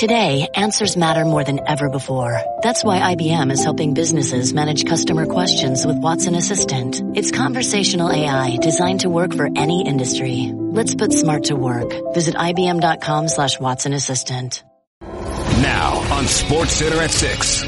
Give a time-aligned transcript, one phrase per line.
[0.00, 2.40] Today, answers matter more than ever before.
[2.62, 7.02] That's why IBM is helping businesses manage customer questions with Watson Assistant.
[7.14, 10.52] It's conversational AI designed to work for any industry.
[10.54, 11.92] Let's put smart to work.
[12.14, 14.64] Visit IBM.com slash Watson Assistant.
[15.02, 17.62] Now on Sports Center at 6.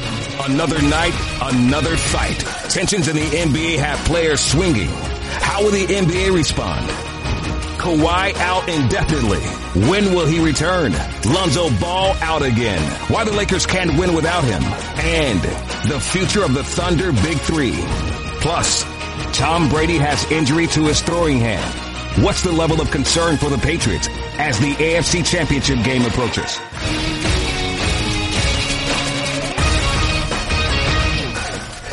[0.49, 1.13] Another night,
[1.53, 2.39] another fight.
[2.67, 4.89] Tensions in the NBA have players swinging.
[4.89, 7.12] How will the NBA respond?
[7.83, 9.41] Kawhi out indefinitely.
[9.89, 10.93] When will he return?
[11.25, 12.81] Lonzo Ball out again.
[13.09, 14.63] Why the Lakers can't win without him.
[15.03, 15.41] And
[15.91, 17.75] the future of the Thunder Big Three.
[18.39, 18.85] Plus,
[19.37, 22.23] Tom Brady has injury to his throwing hand.
[22.23, 26.57] What's the level of concern for the Patriots as the AFC Championship game approaches?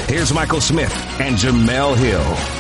[0.08, 2.59] Here's Michael Smith and Jemele Hill.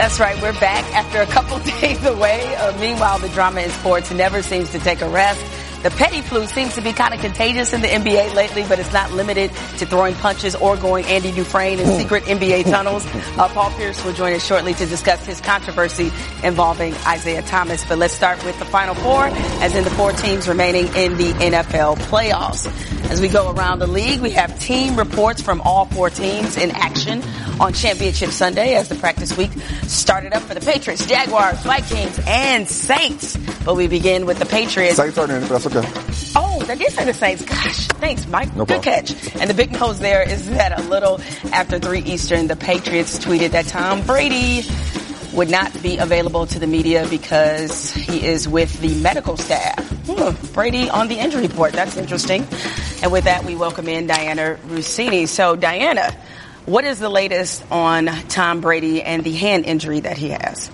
[0.00, 0.40] That's right.
[0.40, 2.56] We're back after a couple days away.
[2.56, 5.44] Uh, meanwhile, the drama in sports never seems to take a rest.
[5.82, 8.94] The petty flu seems to be kind of contagious in the NBA lately, but it's
[8.94, 13.04] not limited to throwing punches or going Andy Dufresne in secret NBA tunnels.
[13.36, 16.10] Uh, Paul Pierce will join us shortly to discuss his controversy
[16.42, 17.84] involving Isaiah Thomas.
[17.84, 21.32] But let's start with the final four, as in the four teams remaining in the
[21.34, 22.99] NFL playoffs.
[23.10, 26.70] As we go around the league, we have team reports from all four teams in
[26.70, 27.24] action
[27.58, 29.50] on Championship Sunday as the practice week
[29.82, 33.36] started up for the Patriots, Jaguars, Vikings, and Saints.
[33.64, 34.96] But we begin with the Patriots.
[34.96, 35.82] Saints are in, that's okay.
[36.36, 37.44] Oh, they did say the Saints.
[37.44, 38.54] Gosh, thanks, Mike.
[38.54, 39.04] No Good problem.
[39.04, 39.36] catch.
[39.40, 41.20] And the big news there is that a little
[41.52, 44.62] after 3 Eastern, the Patriots tweeted that Tom Brady
[45.32, 49.84] would not be available to the media because he is with the medical staff.
[50.06, 51.72] Hmm, Brady on the injury report.
[51.72, 52.46] That's interesting.
[53.02, 55.26] And with that, we welcome in Dianna Russini.
[55.26, 56.14] So, Dianna,
[56.66, 60.70] what is the latest on Tom Brady and the hand injury that he has?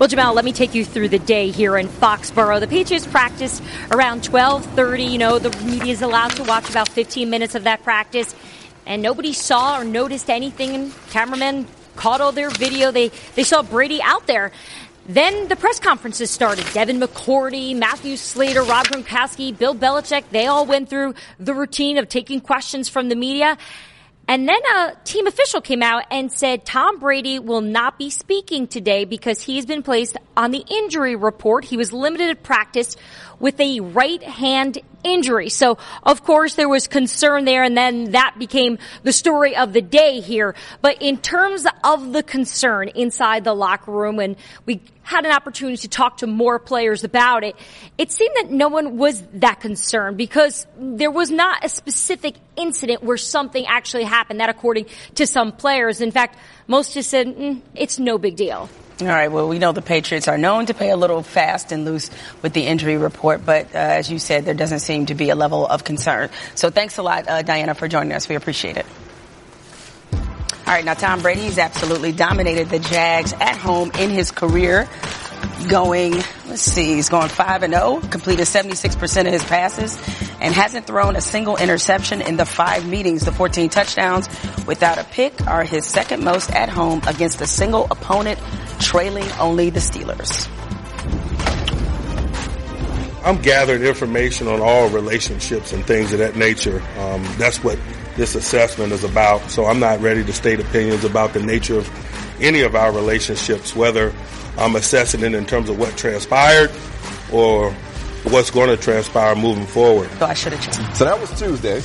[0.00, 2.58] Well, Jamal, let me take you through the day here in Foxborough.
[2.58, 5.04] The Patriots practiced around 12:30.
[5.04, 8.34] You know, the media is allowed to watch about 15 minutes of that practice,
[8.86, 10.92] and nobody saw or noticed anything.
[11.10, 12.90] Cameramen caught all their video.
[12.90, 14.50] They they saw Brady out there.
[15.08, 16.66] Then the press conferences started.
[16.72, 22.08] Devin McCourty, Matthew Slater, Rob Gronkowski, Bill Belichick, they all went through the routine of
[22.08, 23.56] taking questions from the media.
[24.28, 28.66] And then a team official came out and said Tom Brady will not be speaking
[28.66, 31.64] today because he's been placed on the injury report.
[31.64, 32.96] He was limited at practice
[33.38, 35.48] with a right hand injury.
[35.48, 39.82] So of course there was concern there and then that became the story of the
[39.82, 40.54] day here.
[40.82, 45.76] But in terms of the concern inside the locker room and we had an opportunity
[45.76, 47.54] to talk to more players about it,
[47.96, 53.02] it seemed that no one was that concerned because there was not a specific incident
[53.04, 54.40] where something actually happened.
[54.40, 56.00] That according to some players.
[56.00, 56.36] In fact,
[56.66, 58.68] most just said, mm, it's no big deal.
[58.98, 59.30] All right.
[59.30, 62.54] Well, we know the Patriots are known to play a little fast and loose with
[62.54, 65.66] the injury report, but uh, as you said, there doesn't seem to be a level
[65.66, 66.30] of concern.
[66.54, 68.26] So thanks a lot, uh, Dianna, for joining us.
[68.26, 68.86] We appreciate it.
[70.66, 70.84] All right.
[70.84, 74.88] Now, Tom Brady's absolutely dominated the Jags at home in his career.
[75.68, 76.12] Going,
[76.48, 79.96] let's see, he's going 5 and 0, completed 76% of his passes,
[80.40, 83.24] and hasn't thrown a single interception in the five meetings.
[83.24, 84.28] The 14 touchdowns
[84.66, 88.40] without a pick are his second most at home against a single opponent,
[88.80, 90.48] trailing only the Steelers.
[93.24, 96.80] I'm gathering information on all relationships and things of that nature.
[96.98, 97.76] Um, that's what
[98.14, 99.50] this assessment is about.
[99.50, 101.90] So I'm not ready to state opinions about the nature of
[102.40, 104.12] any of our relationships, whether
[104.56, 106.70] I'm assessing it in terms of what transpired
[107.32, 107.72] or
[108.24, 110.08] what's going to transpire moving forward.
[110.18, 110.96] So I should have checked.
[110.96, 111.80] So that was Tuesday.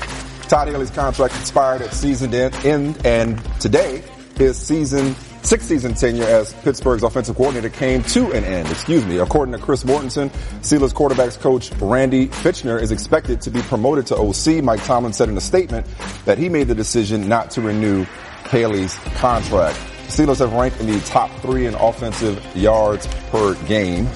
[0.48, 4.04] Todd Haley's contract expired at season end, and today
[4.38, 8.70] his season sixth season tenure as Pittsburgh's offensive coordinator came to an end.
[8.70, 9.18] Excuse me.
[9.18, 10.30] According to Chris Mortensen,
[10.62, 14.64] Steelers quarterbacks coach Randy Fichtner is expected to be promoted to OC.
[14.64, 15.86] Mike Tomlin said in a statement
[16.26, 18.06] that he made the decision not to renew
[18.50, 19.78] Haley's contract.
[20.08, 24.08] Steelers have ranked in the top three in offensive yards per game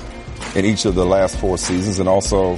[0.56, 2.56] in each of the last four seasons and also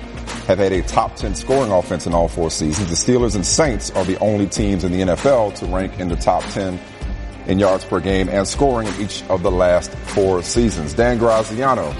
[0.47, 2.89] have had a top 10 scoring offense in all four seasons.
[2.89, 6.15] The Steelers and Saints are the only teams in the NFL to rank in the
[6.15, 6.79] top 10
[7.47, 10.93] in yards per game and scoring in each of the last four seasons.
[10.93, 11.93] Dan Graziano,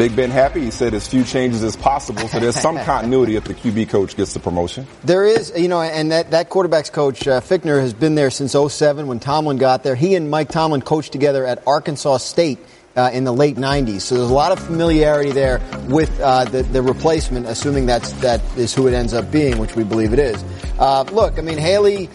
[0.00, 0.62] Big Ben happy.
[0.62, 4.16] He said as few changes as possible, so there's some continuity if the QB coach
[4.16, 4.86] gets the promotion.
[5.04, 8.52] There is, you know, and that, that quarterback's coach, uh, Fichtner, has been there since
[8.52, 9.94] 07 when Tomlin got there.
[9.94, 12.58] He and Mike Tomlin coached together at Arkansas State.
[12.96, 14.00] Uh, in the late 90s.
[14.00, 18.42] So there's a lot of familiarity there with uh, the, the replacement, assuming that's, that
[18.58, 20.44] is who it ends up being, which we believe it is.
[20.76, 22.10] Uh, look, I mean, Haley,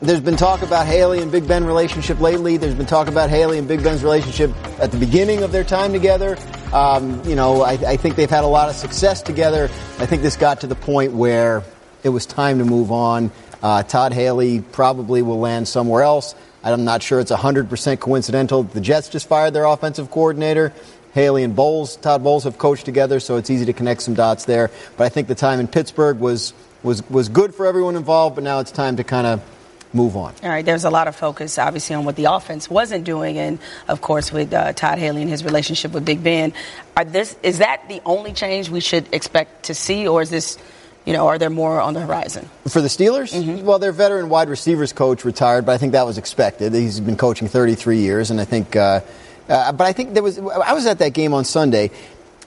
[0.00, 2.56] there's been talk about Haley and Big Ben relationship lately.
[2.56, 5.92] There's been talk about Haley and Big Ben's relationship at the beginning of their time
[5.92, 6.38] together.
[6.72, 9.64] Um, you know, I, I think they've had a lot of success together.
[9.98, 11.64] I think this got to the point where
[12.04, 13.32] it was time to move on.
[13.60, 16.36] Uh, Todd Haley probably will land somewhere else.
[16.62, 18.62] I'm not sure it's 100% coincidental.
[18.62, 20.72] The Jets just fired their offensive coordinator.
[21.12, 24.44] Haley and Bowles, Todd Bowles have coached together, so it's easy to connect some dots
[24.44, 24.70] there.
[24.96, 26.52] But I think the time in Pittsburgh was
[26.84, 28.36] was was good for everyone involved.
[28.36, 29.42] But now it's time to kind of
[29.92, 30.34] move on.
[30.42, 33.58] All right, there's a lot of focus, obviously, on what the offense wasn't doing, and
[33.88, 36.52] of course, with uh, Todd Haley and his relationship with Big Ben.
[36.96, 40.58] Are this is that the only change we should expect to see, or is this?
[41.04, 42.50] You know, are there more on the horizon?
[42.68, 43.32] For the Steelers?
[43.32, 43.64] Mm-hmm.
[43.64, 46.74] Well, their veteran wide receivers coach retired, but I think that was expected.
[46.74, 49.00] He's been coaching 33 years, and I think, uh,
[49.48, 51.92] uh, but I think there was, I was at that game on Sunday,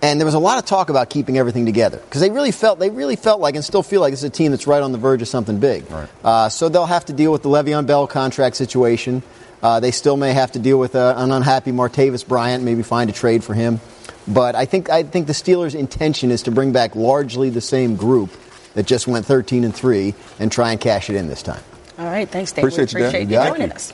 [0.02, 2.80] and there was a lot of talk about keeping everything together because they really felt
[2.80, 4.92] they really felt like and still feel like this is a team that's right on
[4.92, 5.90] the verge of something big.
[5.92, 6.10] Right.
[6.24, 9.22] Uh, so they'll have to deal with the Le'Veon Bell contract situation.
[9.62, 13.10] Uh, they still may have to deal with uh, an unhappy Martavis Bryant, maybe find
[13.10, 13.80] a trade for him.
[14.28, 17.96] But I think I think the Steelers' intention is to bring back largely the same
[17.96, 18.32] group
[18.74, 21.62] that just went 13 and three and try and cash it in this time.
[22.00, 22.64] All right, thanks, Dave.
[22.64, 23.94] Appreciate, we appreciate you, you joining us.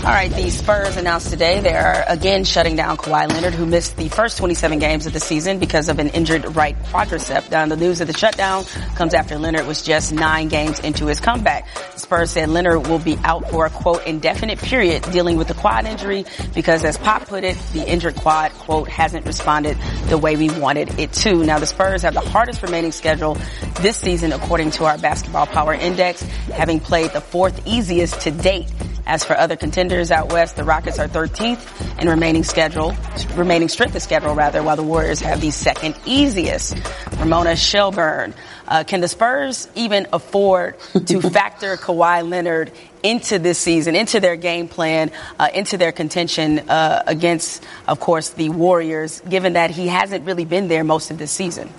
[0.00, 3.98] All right, the Spurs announced today they are again shutting down Kawhi Leonard, who missed
[3.98, 7.50] the first 27 games of the season because of an injured right quadricep.
[7.50, 8.64] Now, the news of the shutdown
[8.94, 11.68] comes after Leonard was just nine games into his comeback.
[11.92, 15.54] The Spurs said Leonard will be out for a quote indefinite period dealing with the
[15.54, 16.24] quad injury
[16.54, 19.76] because, as Pop put it, the injured quad quote hasn't responded
[20.06, 21.44] the way we wanted it to.
[21.44, 23.36] Now, the Spurs have the hardest remaining schedule
[23.80, 28.72] this season according to our Basketball Power Index, having played the fourth easiest to date.
[29.06, 32.96] As for other contenders out west, the Rockets are 13th in remaining schedule,
[33.36, 36.74] remaining strength of schedule rather, while the Warriors have the second easiest.
[37.18, 38.34] Ramona Shelburne,
[38.66, 42.72] uh, can the Spurs even afford to factor Kawhi Leonard
[43.02, 48.30] into this season, into their game plan, uh, into their contention uh, against, of course,
[48.30, 51.70] the Warriors, given that he hasn't really been there most of this season?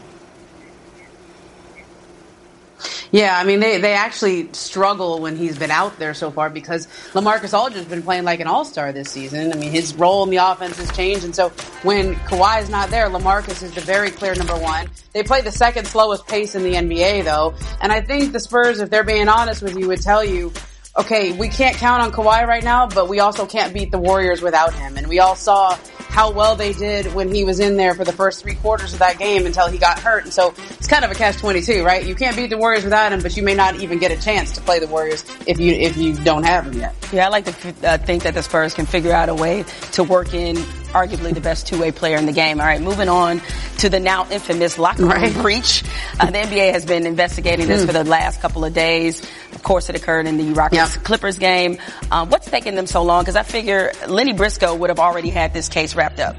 [3.12, 6.88] Yeah, I mean they, they actually struggle when he's been out there so far because
[7.12, 9.52] LaMarcus Aldridge's been playing like an all star this season.
[9.52, 11.50] I mean his role in the offense has changed, and so
[11.84, 14.90] when Kawhi is not there, LaMarcus is the very clear number one.
[15.14, 18.80] They play the second slowest pace in the NBA though, and I think the Spurs,
[18.80, 20.54] if they're being honest with you, would tell you
[20.98, 24.42] okay, we can't count on Kawhi right now, but we also can't beat the Warriors
[24.42, 24.98] without him.
[24.98, 25.78] And we all saw
[26.12, 29.00] how well they did when he was in there for the first three quarters of
[29.00, 30.26] that game until he got hurt.
[30.26, 32.06] And so it's kind of a catch 22, right?
[32.06, 34.52] You can't beat the Warriors without him, but you may not even get a chance
[34.54, 36.94] to play the Warriors if you, if you don't have him yet.
[37.14, 39.64] Yeah, I like to uh, think that the Spurs can figure out a way
[39.94, 40.58] to work in
[40.92, 42.60] arguably the best two-way player in the game.
[42.60, 43.42] All right, moving on
[43.78, 45.34] to the now infamous locker room right.
[45.36, 45.84] breach.
[46.20, 47.88] Uh, the NBA has been investigating this mm.
[47.88, 49.22] for the last couple of days.
[49.62, 51.04] Of course, it occurred in the Rockets yep.
[51.04, 51.78] Clippers game.
[52.10, 53.22] Um, what's taking them so long?
[53.22, 56.36] Because I figure Lenny Briscoe would have already had this case wrapped up.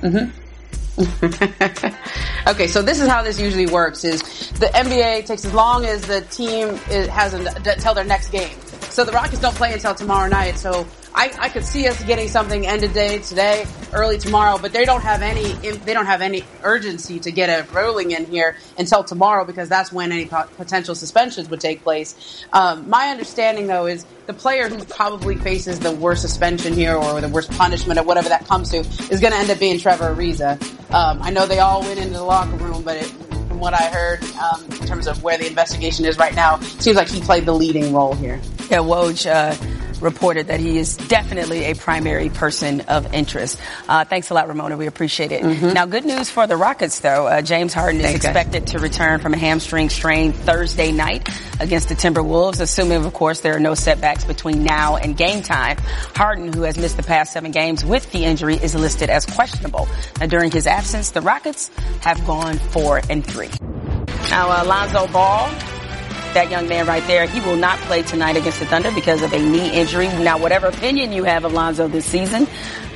[0.00, 0.28] Mm-hmm.
[2.48, 4.22] okay, so this is how this usually works: is
[4.58, 6.74] the NBA takes as long as the team
[7.10, 8.58] has until their next game.
[8.90, 10.58] So the Rockets don't play until tomorrow night.
[10.58, 10.84] So
[11.14, 14.84] I, I could see us getting something end of day today, early tomorrow, but they
[14.84, 19.04] don't have any they don't have any urgency to get it rolling in here until
[19.04, 22.44] tomorrow because that's when any potential suspensions would take place.
[22.52, 27.20] Um, my understanding though is the player who probably faces the worst suspension here or
[27.20, 30.14] the worst punishment or whatever that comes to is going to end up being Trevor
[30.14, 30.60] Ariza.
[30.92, 33.84] Um, I know they all went into the locker room, but it, from what I
[33.84, 37.46] heard um, in terms of where the investigation is right now, seems like he played
[37.46, 38.40] the leading role here.
[38.70, 39.30] Yeah, Woj.
[39.30, 43.58] Uh, reported that he is definitely a primary person of interest.
[43.88, 44.76] Uh, thanks a lot, Ramona.
[44.76, 45.42] We appreciate it.
[45.42, 45.72] Mm-hmm.
[45.72, 47.26] Now, good news for the Rockets, though.
[47.26, 48.72] Uh, James Harden is thanks, expected guys.
[48.72, 53.56] to return from a hamstring strain Thursday night against the Timberwolves, assuming, of course, there
[53.56, 55.78] are no setbacks between now and game time.
[56.14, 59.88] Harden, who has missed the past seven games with the injury, is listed as questionable.
[60.20, 61.70] Now, during his absence, the Rockets
[62.00, 63.50] have gone four and three.
[64.30, 65.50] Now, uh, Lonzo Ball
[66.34, 67.26] that young man right there.
[67.26, 70.08] He will not play tonight against the Thunder because of a knee injury.
[70.08, 72.46] Now, whatever opinion you have of Lonzo this season,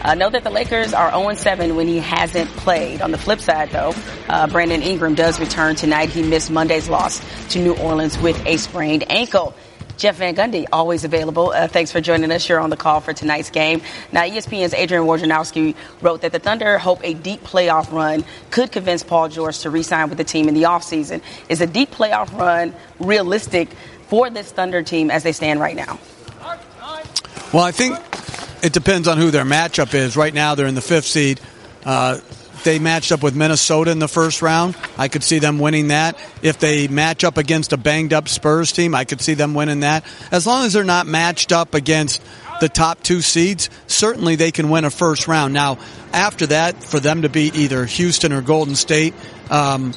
[0.03, 3.01] uh, know that the Lakers are 0-7 when he hasn't played.
[3.03, 3.95] On the flip side, though,
[4.29, 6.11] uh, Brandon Ingram does return tonight.
[6.11, 9.55] He missed Monday's loss to New Orleans with a sprained ankle.
[9.99, 11.51] Jeff Van Gundy, always available.
[11.51, 13.83] Uh, thanks for joining us You're on the call for tonight's game.
[14.13, 19.03] Now, ESPN's Adrian Wojnarowski wrote that the Thunder hope a deep playoff run could convince
[19.03, 21.21] Paul George to re-sign with the team in the offseason.
[21.49, 23.71] Is a deep playoff run realistic
[24.07, 25.99] for this Thunder team as they stand right now?
[27.53, 27.99] Well, I think
[28.63, 30.17] it depends on who their matchup is.
[30.17, 31.41] Right now, they're in the fifth seed.
[31.85, 32.19] Uh,
[32.65, 36.19] they matched up with Minnesota in the first round, I could see them winning that.
[36.43, 39.81] If they match up against a banged up Spurs team, I could see them winning
[39.81, 40.05] that.
[40.31, 42.23] As long as they're not matched up against
[42.61, 45.55] the top two seeds, certainly they can win a first round.
[45.55, 45.79] Now,
[46.13, 49.15] after that, for them to beat either Houston or Golden State,
[49.51, 49.95] um,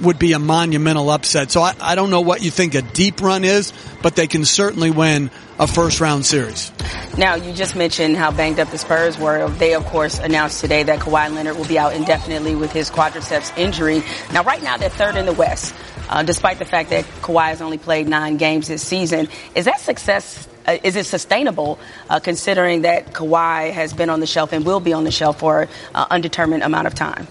[0.00, 1.50] would be a monumental upset.
[1.50, 4.44] So I, I don't know what you think a deep run is, but they can
[4.44, 6.72] certainly win a first round series.
[7.16, 9.48] Now, you just mentioned how banged up the Spurs were.
[9.48, 13.56] They, of course, announced today that Kawhi Leonard will be out indefinitely with his quadriceps
[13.58, 14.02] injury.
[14.32, 15.74] Now, right now, they're third in the West,
[16.08, 19.28] uh, despite the fact that Kawhi has only played nine games this season.
[19.54, 20.48] Is that success?
[20.64, 21.78] Uh, is it sustainable,
[22.08, 25.40] uh, considering that Kawhi has been on the shelf and will be on the shelf
[25.40, 27.26] for an uh, undetermined amount of time?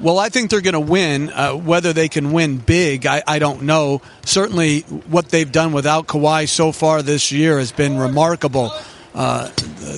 [0.00, 1.30] Well, I think they're going to win.
[1.30, 4.00] Uh, whether they can win big, I, I, don't know.
[4.24, 8.72] Certainly, what they've done without Kawhi so far this year has been remarkable.
[9.14, 9.48] Uh,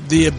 [0.09, 0.31] the,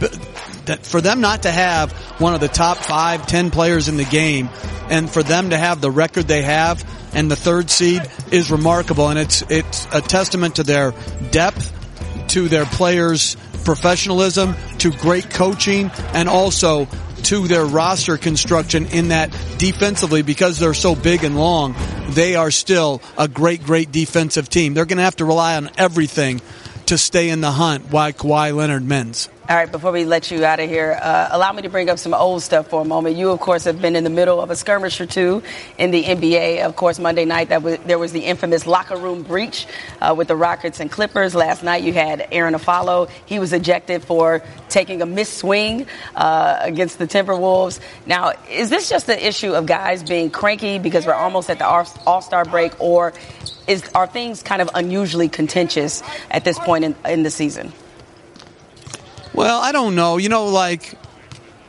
[0.65, 4.05] that for them not to have one of the top five, ten players in the
[4.05, 4.49] game,
[4.89, 8.01] and for them to have the record they have and the third seed
[8.31, 10.93] is remarkable, and it's it's a testament to their
[11.31, 11.73] depth,
[12.29, 16.87] to their players' professionalism, to great coaching, and also
[17.25, 21.75] to their roster construction in that defensively because they're so big and long,
[22.09, 24.73] they are still a great, great defensive team.
[24.73, 26.41] They're going to have to rely on everything
[26.87, 29.29] to stay in the hunt while Kawhi Leonard mends.
[29.50, 31.98] All right, before we let you out of here, uh, allow me to bring up
[31.98, 33.15] some old stuff for a moment.
[33.15, 35.41] You, of course, have been in the middle of a skirmish or two
[35.79, 36.63] in the NBA.
[36.63, 39.65] Of course, Monday night that was, there was the infamous locker room breach
[40.00, 41.33] uh, with the Rockets and Clippers.
[41.33, 43.10] Last night you had Arron Afflalo.
[43.25, 47.79] He was ejected for taking a missed swing uh, against the Timberwolves.
[48.05, 51.65] Now, is this just an issue of guys being cranky because we're almost at the
[51.65, 53.12] All Star break, or
[53.67, 57.74] is are things kind of unusually contentious at this point in, in the season?
[59.33, 60.17] Well, I don't know.
[60.17, 60.97] You know, like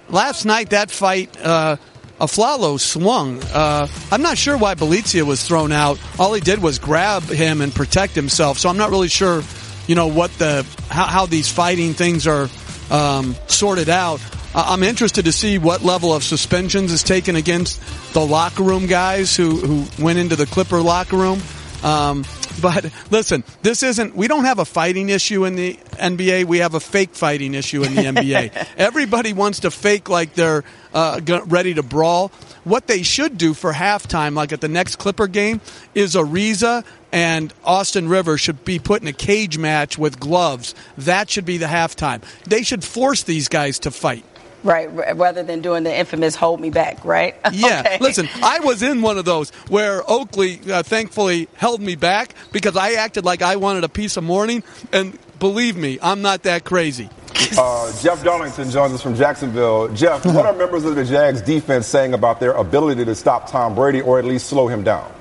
[0.08, 1.76] last night, that fight, uh,
[2.20, 3.42] Afflalo swung.
[3.52, 5.98] Uh, I'm not sure why Bjelica was thrown out.
[6.18, 8.58] All he did was grab him and protect himself.
[8.58, 9.42] So I'm not really sure,
[9.86, 12.48] you know, what the how, how these fighting things are
[12.90, 14.20] um, sorted out.
[14.54, 17.80] I'm interested to see what level of suspensions is taken against
[18.12, 21.40] the locker room guys who, who went into the Clipper locker room.
[21.82, 22.24] Um,
[22.60, 26.44] but listen, this isn't, we don't have a fighting issue in the NBA.
[26.44, 28.68] We have a fake fighting issue in the NBA.
[28.76, 32.28] Everybody wants to fake like they're uh, ready to brawl.
[32.64, 35.60] What they should do for halftime, like at the next Clipper game,
[35.94, 40.74] is Ariza and Austin Rivers should be put in a cage match with gloves.
[40.96, 42.22] That should be the halftime.
[42.44, 44.24] They should force these guys to fight.
[44.64, 47.34] Right, rather than doing the infamous hold me back, right?
[47.52, 47.80] Yeah.
[47.80, 47.98] okay.
[48.00, 52.76] Listen, I was in one of those where Oakley uh, thankfully held me back because
[52.76, 56.64] I acted like I wanted a piece of Mourning, and believe me, I'm not that
[56.64, 57.08] crazy.
[57.58, 59.88] Uh, Jeff Darlington joins us from Jacksonville.
[59.88, 63.74] Jeff, what are members of the Jags defense saying about their ability to stop Tom
[63.74, 65.12] Brady or at least slow him down?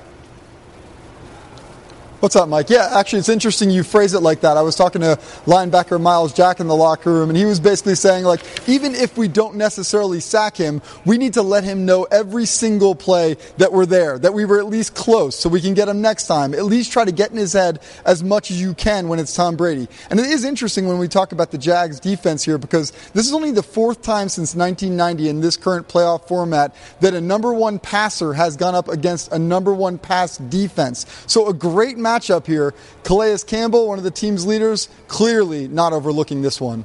[2.22, 2.70] What's up, Mike?
[2.70, 4.56] Yeah, actually, it's interesting you phrase it like that.
[4.56, 7.96] I was talking to linebacker Myles Jack in the locker room, and he was basically
[7.96, 12.04] saying, like, even if we don't necessarily sack him, we need to let him know
[12.12, 15.74] every single play that we're there, that we were at least close, so we can
[15.74, 16.54] get him next time.
[16.54, 19.34] At least try to get in his head as much as you can when it's
[19.34, 19.88] Tom Brady.
[20.08, 23.34] And it is interesting when we talk about the Jags defense here because this is
[23.34, 27.80] only the fourth time since 1990 in this current playoff format that a number one
[27.80, 31.04] passer has gone up against a number one pass defense.
[31.26, 32.74] So a great match matchup here.
[33.04, 36.84] Calais Campbell, one of the team's leaders, clearly not overlooking this one.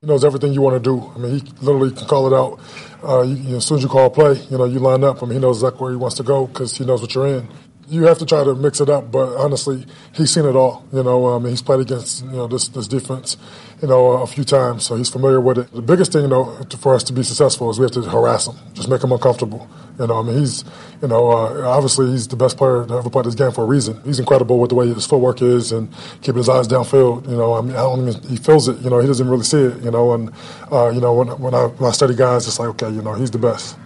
[0.00, 1.12] He knows everything you want to do.
[1.14, 2.60] I mean, he literally can call it out.
[3.02, 5.22] Uh, you, you as soon as you call a play, you know, you line up.
[5.22, 7.26] I mean, he knows exactly where he wants to go because he knows what you're
[7.26, 7.48] in
[7.88, 10.84] you have to try to mix it up, but honestly, he's seen it all.
[10.92, 13.36] You know, um, he's played against you know this this defense,
[13.80, 15.72] you know, a few times, so he's familiar with it.
[15.72, 18.56] The biggest thing, though, for us to be successful is we have to harass him,
[18.74, 19.68] just make him uncomfortable.
[19.98, 20.62] You know, I mean, he's,
[21.00, 23.66] you know, uh, obviously he's the best player to ever play this game for a
[23.66, 24.00] reason.
[24.04, 25.90] He's incredible with the way his footwork is and
[26.20, 27.28] keeping his eyes downfield.
[27.28, 28.78] You know, I mean, I don't even, he feels it.
[28.80, 29.82] You know, he doesn't really see it.
[29.82, 30.32] You know, and
[30.70, 33.14] uh, you know when when I when I study guys, it's like okay, you know,
[33.14, 33.76] he's the best.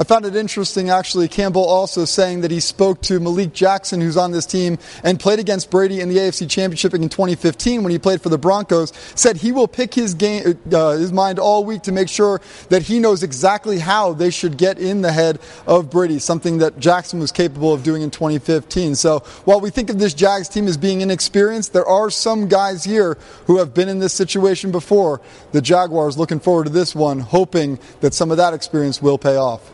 [0.00, 4.16] I found it interesting, actually, Campbell also saying that he spoke to Malik Jackson, who's
[4.16, 7.98] on this team and played against Brady in the AFC Championship in 2015 when he
[7.98, 8.94] played for the Broncos.
[9.14, 12.40] Said he will pick his game, uh, his mind all week to make sure
[12.70, 16.78] that he knows exactly how they should get in the head of Brady, something that
[16.78, 18.94] Jackson was capable of doing in 2015.
[18.94, 22.84] So while we think of this Jags team as being inexperienced, there are some guys
[22.84, 25.20] here who have been in this situation before.
[25.52, 29.36] The Jaguars looking forward to this one, hoping that some of that experience will pay
[29.36, 29.70] off.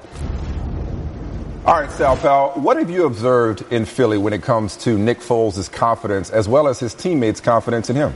[1.67, 5.19] All right, Sal Pal, what have you observed in Philly when it comes to Nick
[5.19, 8.15] Foles' confidence as well as his teammates' confidence in him?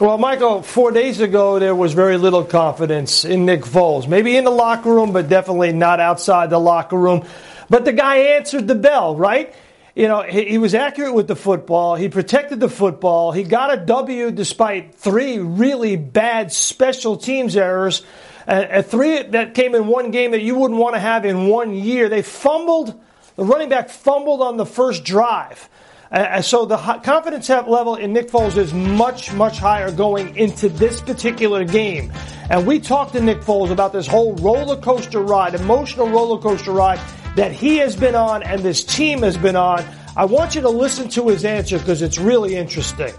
[0.00, 4.06] Well, Michael, four days ago, there was very little confidence in Nick Foles.
[4.06, 7.26] Maybe in the locker room, but definitely not outside the locker room.
[7.68, 9.52] But the guy answered the bell, right?
[9.96, 11.96] You know, he, he was accurate with the football.
[11.96, 13.32] He protected the football.
[13.32, 18.02] He got a W despite three really bad special teams errors.
[18.48, 21.74] Uh, three that came in one game that you wouldn't want to have in one
[21.74, 22.08] year.
[22.08, 22.98] They fumbled,
[23.36, 25.68] the running back fumbled on the first drive.
[26.10, 31.02] Uh, so the confidence level in Nick Foles is much, much higher going into this
[31.02, 32.10] particular game.
[32.48, 36.72] And we talked to Nick Foles about this whole roller coaster ride, emotional roller coaster
[36.72, 36.98] ride
[37.36, 39.84] that he has been on and this team has been on.
[40.16, 43.12] I want you to listen to his answer because it's really interesting.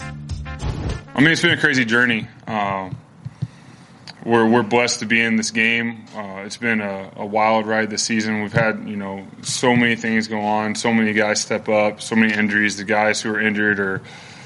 [0.00, 2.26] I mean, it's been a crazy journey.
[2.46, 2.96] Um,
[4.24, 6.04] we're we're blessed to be in this game.
[6.14, 8.42] Uh, it's been a, a, wild ride this season.
[8.42, 12.16] We've had you know so many things go on, so many guys step up, so
[12.16, 12.76] many injuries.
[12.76, 14.02] The guys who are injured or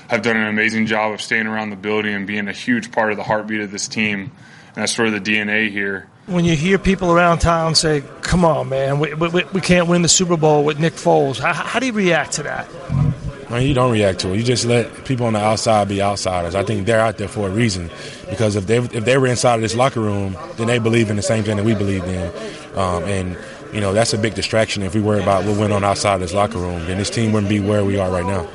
[0.09, 3.11] have done an amazing job of staying around the building and being a huge part
[3.11, 4.21] of the heartbeat of this team.
[4.21, 6.09] And that's sort of the DNA here.
[6.27, 10.03] When you hear people around town say, "Come on, man, we, we, we can't win
[10.03, 13.04] the Super Bowl with Nick Foles," how, how do you react to that?
[13.49, 14.37] I mean, you don't react to it.
[14.37, 16.55] You just let people on the outside be outsiders.
[16.55, 17.91] I think they're out there for a reason
[18.31, 21.17] because if they if they were inside of this locker room, then they believe in
[21.17, 22.33] the same thing that we believe in,
[22.77, 23.37] um, and
[23.73, 24.83] you know that's a big distraction.
[24.83, 27.33] If we worry about what went on outside of this locker room, then this team
[27.33, 28.49] wouldn't be where we are right now.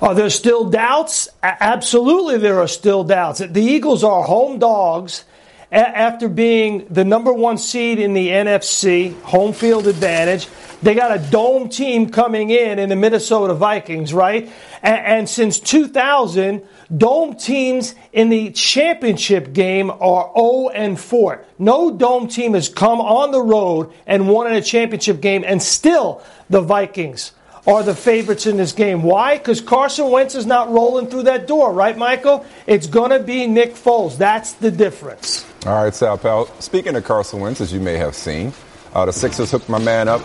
[0.00, 1.28] Are there still doubts?
[1.42, 3.38] Absolutely, there are still doubts.
[3.38, 5.24] The Eagles are home dogs
[5.72, 10.46] after being the number one seed in the NFC, home field advantage.
[10.82, 14.50] They got a dome team coming in in the Minnesota Vikings, right?
[14.82, 16.62] And, and since 2000,
[16.94, 21.44] dome teams in the championship game are 0 and 4.
[21.58, 25.62] No dome team has come on the road and won in a championship game, and
[25.62, 27.32] still the Vikings
[27.64, 29.02] are the favorites in this game.
[29.02, 29.38] Why?
[29.38, 32.44] Because Carson Wentz is not rolling through that door, right, Michael?
[32.66, 34.18] It's going to be Nick Foles.
[34.18, 35.46] That's the difference.
[35.64, 36.46] All right, Sal Pal.
[36.60, 38.52] Speaking of Carson Wentz, as you may have seen,
[38.94, 40.20] uh, the Sixers hooked my man up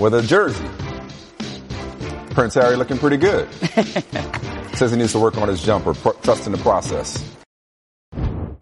[0.00, 0.66] with a jersey.
[2.30, 3.48] Prince Harry looking pretty good.
[4.74, 7.31] Says he needs to work on his jumper, trust in the process.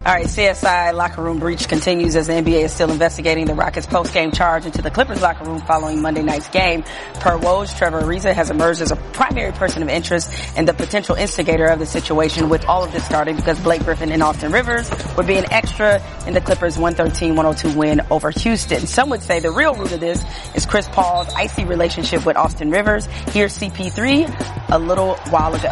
[0.03, 3.85] All right, CSI locker room breach continues as the NBA is still investigating the Rockets
[3.85, 6.81] post-game charge into the Clippers locker room following Monday night's game.
[7.19, 11.13] Per Woj, Trevor Ariza has emerged as a primary person of interest and the potential
[11.13, 14.89] instigator of the situation with all of this starting because Blake Griffin and Austin Rivers
[15.15, 18.87] were being extra in the Clippers 113-102 win over Houston.
[18.87, 22.71] Some would say the real root of this is Chris Paul's icy relationship with Austin
[22.71, 23.05] Rivers.
[23.05, 25.71] Here's CP3 a little while ago.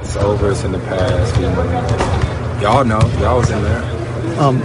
[0.00, 0.50] It's over.
[0.50, 2.33] It's in the past.
[2.64, 2.98] Y'all know.
[3.20, 3.82] Y'all was in there.
[4.40, 4.58] Um,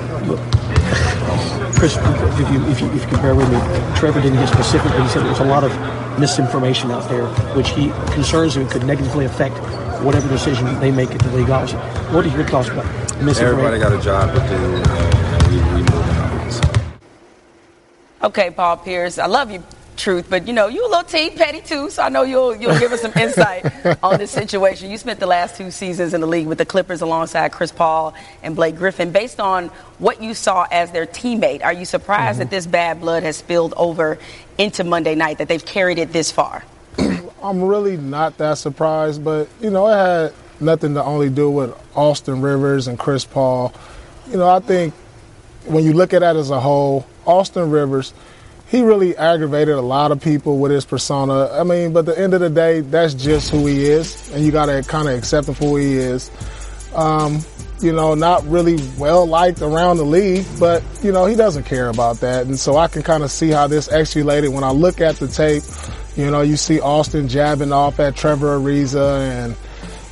[1.75, 3.59] Chris, if you, if you, if you can bear with me,
[3.97, 5.71] Trevor didn't get specific, but he said there's a lot of
[6.17, 9.57] misinformation out there, which he concerns him could negatively affect
[10.01, 11.73] whatever decision they make at the league office.
[12.13, 12.85] What are your thoughts about
[13.21, 13.47] misinformation?
[13.47, 16.29] Everybody got a job to do, and we, we moving on.
[18.23, 19.61] Okay, Paul Pierce, I love you
[19.99, 22.79] truth, but you know, you a little team petty too, so I know you'll you'll
[22.79, 23.65] give us some insight
[24.03, 24.89] on this situation.
[24.89, 28.13] You spent the last two seasons in the league with the Clippers alongside Chris Paul
[28.41, 29.11] and Blake Griffin.
[29.11, 29.67] Based on
[29.99, 32.39] what you saw as their teammate, are you surprised mm-hmm.
[32.39, 34.17] that this bad blood has spilled over
[34.57, 36.63] into Monday night, that they've carried it this far?
[37.43, 41.75] I'm really not that surprised, but you know, it had nothing to only do with
[41.95, 43.73] Austin Rivers and Chris Paul.
[44.31, 44.93] You know, I think
[45.65, 48.13] when you look at it as a whole, Austin Rivers–
[48.69, 51.49] he really aggravated a lot of people with his persona.
[51.51, 54.45] I mean, but at the end of the day, that's just who he is, and
[54.45, 56.29] you got to kind of accept him for who he is.
[56.93, 57.39] Um,
[57.81, 61.89] you know, not really well liked around the league, but you know, he doesn't care
[61.89, 62.45] about that.
[62.45, 65.27] And so I can kind of see how this escalated when I look at the
[65.27, 65.63] tape.
[66.15, 69.55] You know, you see Austin jabbing off at Trevor Ariza and,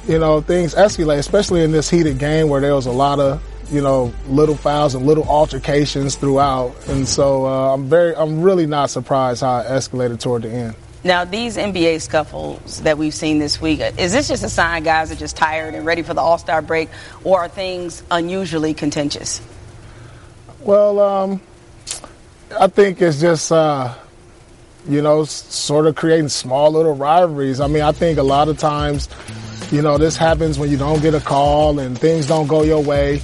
[0.07, 3.43] you know, things escalate, especially in this heated game where there was a lot of
[3.69, 6.73] you know, little fouls and little altercations throughout.
[6.87, 10.75] And so uh, I'm very, I'm really not surprised how it escalated toward the end.
[11.03, 15.11] Now, these NBA scuffles that we've seen this week, is this just a sign guys
[15.11, 16.89] are just tired and ready for the All Star break,
[17.23, 19.41] or are things unusually contentious?
[20.59, 21.41] Well, um,
[22.59, 23.93] I think it's just, uh,
[24.89, 27.59] you know, sort of creating small little rivalries.
[27.61, 29.07] I mean, I think a lot of times,
[29.71, 32.83] you know, this happens when you don't get a call and things don't go your
[32.83, 33.21] way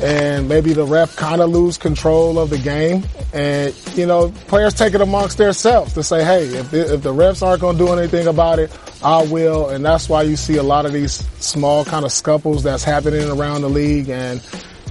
[0.00, 3.04] and maybe the ref kind of lose control of the game.
[3.32, 7.12] And, you know, players take it amongst themselves to say, hey, if the, if the
[7.12, 9.68] refs aren't going to do anything about it, I will.
[9.68, 13.28] And that's why you see a lot of these small kind of scuffles that's happening
[13.28, 14.08] around the league.
[14.08, 14.44] And,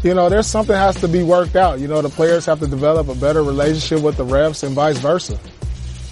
[0.04, 1.80] you know, there's something has to be worked out.
[1.80, 4.98] You know, the players have to develop a better relationship with the refs and vice
[4.98, 5.38] versa.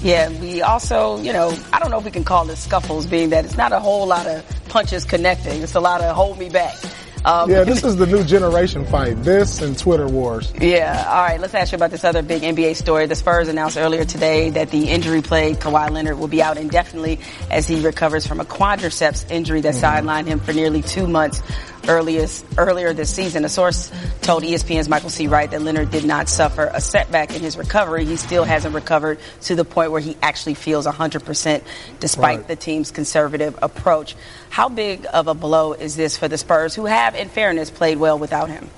[0.01, 3.31] Yeah, we also, you know, I don't know if we can call it scuffles, being
[3.31, 5.61] that it's not a whole lot of punches connecting.
[5.61, 6.77] It's a lot of hold me back.
[7.25, 9.21] Um, yeah, this is the new generation fight.
[9.23, 10.53] This and Twitter wars.
[10.59, 11.05] Yeah.
[11.07, 11.39] All right.
[11.39, 13.07] Let's ask you about this other big NBA story.
[13.07, 17.19] The Spurs announced earlier today that the injury-plagued Kawhi Leonard will be out indefinitely
[17.51, 20.07] as he recovers from a quadriceps injury that mm-hmm.
[20.07, 21.41] sidelined him for nearly two months
[21.89, 23.43] earliest, earlier this season.
[23.43, 25.27] A source told ESPN's Michael C.
[25.27, 28.05] Wright that Leonard did not suffer a setback in his recovery.
[28.05, 31.63] He still hasn't recovered to the point where he actually feels 100%
[31.99, 32.47] despite right.
[32.47, 34.15] the team's conservative approach.
[34.49, 37.97] How big of a blow is this for the Spurs, who have, in fairness, played
[37.97, 38.69] well without him?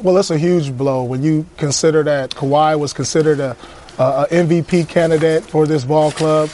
[0.00, 3.56] Well, it's a huge blow when you consider that Kawhi was considered a,
[3.98, 6.48] a MVP candidate for this ball club.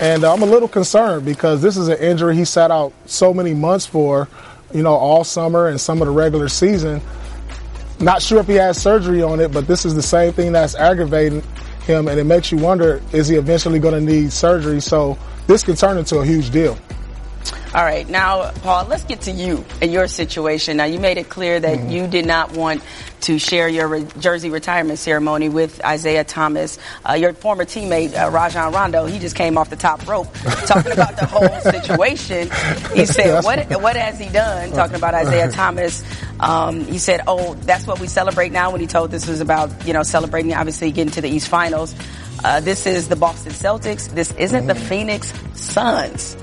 [0.00, 3.52] And I'm a little concerned because this is an injury he sat out so many
[3.52, 4.28] months for
[4.72, 7.00] you know, all summer and some of the regular season.
[7.98, 10.74] Not sure if he has surgery on it, but this is the same thing that's
[10.74, 11.42] aggravating
[11.86, 14.80] him, and it makes you wonder: is he eventually going to need surgery?
[14.80, 16.78] So this could turn into a huge deal.
[17.72, 20.78] All right, now, Paul, let's get to you and your situation.
[20.78, 21.90] Now, you made it clear that mm-hmm.
[21.90, 22.82] you did not want
[23.20, 26.80] to share your re- jersey retirement ceremony with Isaiah Thomas.
[27.08, 30.26] Uh, your former teammate, uh, Rajon Rondo, he just came off the top rope
[30.66, 32.50] talking about the whole situation.
[32.92, 34.72] He said, what, what has he done?
[34.72, 36.02] Talking about Isaiah Thomas.
[36.40, 39.86] Um, he said, oh, that's what we celebrate now when he told this was about,
[39.86, 41.94] you know, celebrating, obviously, getting to the East Finals.
[42.42, 44.08] Uh, this is the Boston Celtics.
[44.12, 44.88] This isn't the mm-hmm.
[44.88, 46.36] Phoenix Suns.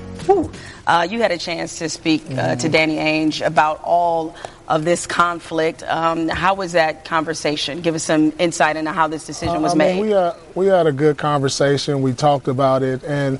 [0.86, 2.58] Uh, you had a chance to speak uh, mm-hmm.
[2.60, 4.34] to Danny Ainge about all
[4.66, 5.82] of this conflict.
[5.82, 7.80] Um, how was that conversation?
[7.80, 9.94] Give us some insight into how this decision was uh, made.
[9.94, 12.02] Mean, we, had, we had a good conversation.
[12.02, 13.02] We talked about it.
[13.04, 13.38] And,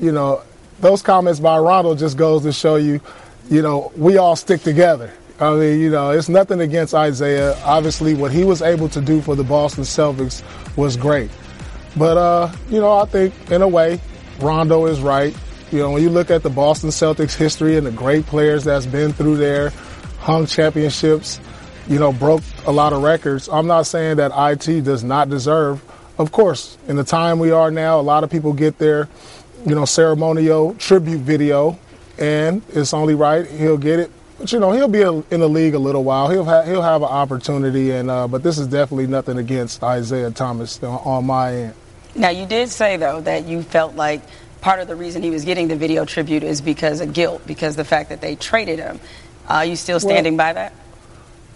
[0.00, 0.42] you know,
[0.80, 3.00] those comments by Rondo just goes to show you,
[3.50, 5.12] you know, we all stick together.
[5.40, 7.56] I mean, you know, it's nothing against Isaiah.
[7.64, 10.42] Obviously, what he was able to do for the Boston Celtics
[10.76, 11.30] was great.
[11.96, 14.00] But, uh, you know, I think in a way,
[14.40, 15.36] Rondo is right.
[15.72, 18.84] You know, when you look at the Boston Celtics history and the great players that's
[18.84, 19.70] been through there,
[20.18, 21.40] hung championships,
[21.88, 23.48] you know, broke a lot of records.
[23.48, 25.82] I'm not saying that IT does not deserve.
[26.18, 29.08] Of course, in the time we are now, a lot of people get their,
[29.64, 31.78] you know, ceremonial tribute video,
[32.18, 34.10] and it's only right he'll get it.
[34.38, 36.28] But you know, he'll be in the league a little while.
[36.28, 40.30] He'll have he'll have an opportunity, and uh, but this is definitely nothing against Isaiah
[40.30, 41.74] Thomas on my end.
[42.14, 44.20] Now, you did say though that you felt like
[44.62, 47.76] part of the reason he was getting the video tribute is because of guilt, because
[47.76, 48.98] the fact that they traded him.
[49.48, 50.72] Are you still standing well, by that?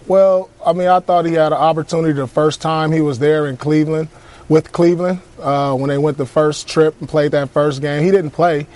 [0.05, 3.47] Well, I mean, I thought he had an opportunity the first time he was there
[3.47, 4.09] in Cleveland
[4.49, 8.03] with Cleveland uh, when they went the first trip and played that first game.
[8.03, 8.67] He didn't play,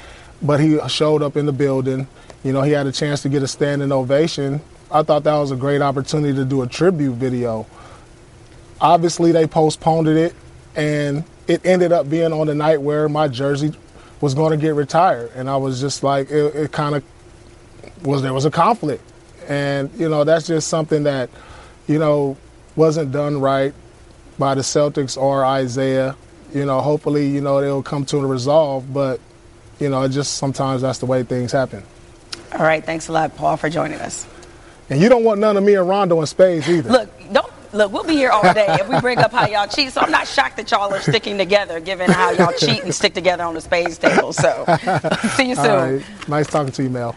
[0.42, 2.08] but he showed up in the building.
[2.44, 4.62] You know, he had a chance to get a standing ovation.
[4.90, 7.68] I thought that was a great opportunity to do a tribute video.
[8.80, 10.34] Obviously, they postponed it,
[10.76, 13.74] and it ended up being on the night where my jersey
[14.22, 17.04] was going to get retired, and I was just like, it, it kind of
[18.04, 19.04] was there was a conflict,
[19.48, 21.30] and you know that's just something that
[21.88, 22.38] you know
[22.76, 23.74] wasn't done right
[24.38, 26.16] by the Celtics or Isaiah.
[26.54, 29.20] You know, hopefully, you know they'll come to a resolve, but
[29.80, 31.84] you know, just sometimes that's the way things happen.
[32.54, 34.28] All right, thanks a lot, Paul, for joining us.
[34.90, 36.90] And you don't want none of me and Rondo in spades either.
[36.90, 39.92] Look, don't look, we'll be here all day if we bring up how y'all cheat.
[39.92, 43.14] So I'm not shocked that y'all are sticking together, given how y'all cheat and stick
[43.14, 44.34] together on the spades table.
[44.34, 44.66] So
[45.36, 46.04] see you soon.
[46.28, 47.16] Nice talking to you, Mel.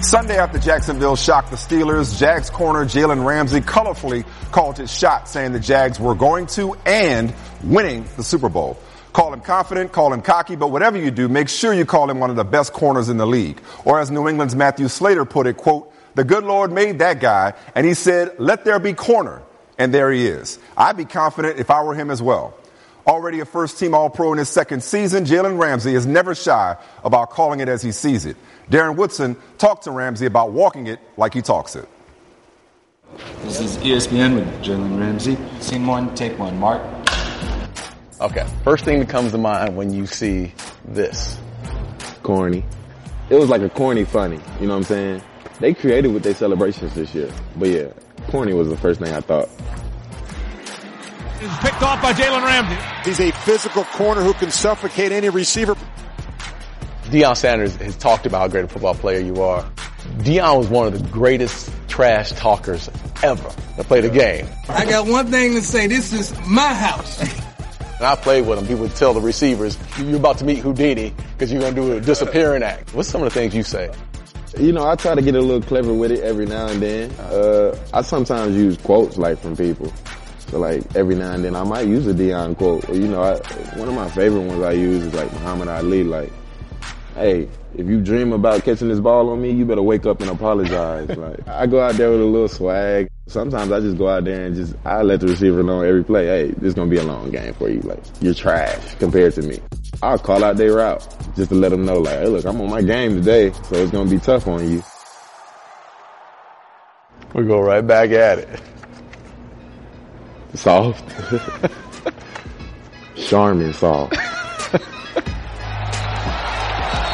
[0.00, 5.52] Sunday after Jacksonville shocked the Steelers, Jags corner Jalen Ramsey colorfully called his shot, saying
[5.52, 8.78] the Jags were going to and winning the Super Bowl.
[9.14, 12.18] Call him confident, call him cocky, but whatever you do, make sure you call him
[12.18, 13.60] one of the best corners in the league.
[13.84, 17.54] Or as New England's Matthew Slater put it, quote, the good Lord made that guy,
[17.74, 19.42] and he said, let there be corner.
[19.76, 20.58] And there he is.
[20.76, 22.56] I'd be confident if I were him as well.
[23.06, 26.76] Already a first team All Pro in his second season, Jalen Ramsey is never shy
[27.02, 28.36] about calling it as he sees it.
[28.70, 31.88] Darren Woodson talked to Ramsey about walking it like he talks it.
[33.42, 35.36] This is ESPN with Jalen Ramsey.
[35.60, 36.58] Scene one, take one.
[36.58, 36.80] Mark.
[38.20, 41.36] Okay, first thing that comes to mind when you see this.
[42.22, 42.64] Corny.
[43.28, 45.22] It was like a corny funny, you know what I'm saying?
[45.60, 47.30] They created with their celebrations this year.
[47.56, 47.88] But yeah,
[48.28, 49.48] corny was the first thing I thought.
[51.40, 53.08] Is picked off by Jalen Ramsey.
[53.08, 55.76] He's a physical corner who can suffocate any receiver.
[57.04, 59.62] Deion Sanders has talked about how great a football player you are.
[60.18, 62.88] Deion was one of the greatest trash talkers
[63.22, 64.46] ever to play the game.
[64.68, 65.86] I got one thing to say.
[65.86, 67.42] This is my house.
[67.96, 68.66] And I played with him.
[68.66, 71.92] He would tell the receivers, you're about to meet Houdini because you're going to do
[71.96, 72.92] a disappearing act.
[72.92, 73.88] What's some of the things you say?
[74.58, 77.10] You know, I try to get a little clever with it every now and then.
[77.18, 79.92] Uh, I sometimes use quotes like from people.
[80.48, 82.88] So like every now and then I might use a Deion quote.
[82.88, 83.36] Or, you know, I,
[83.76, 86.30] one of my favorite ones I use is like Muhammad Ali, like,
[87.16, 90.30] hey, if you dream about catching this ball on me, you better wake up and
[90.30, 91.08] apologize.
[91.16, 93.08] like I go out there with a little swag.
[93.26, 96.26] Sometimes I just go out there and just I let the receiver know every play,
[96.26, 97.80] hey, this is gonna be a long game for you.
[97.80, 99.58] Like you're trash compared to me.
[100.02, 102.70] I'll call out their route just to let them know, like, hey, look, I'm on
[102.70, 104.82] my game today, so it's gonna be tough on you.
[107.34, 108.60] We go right back at it.
[110.54, 111.02] Soft.
[113.16, 114.16] Charmin soft.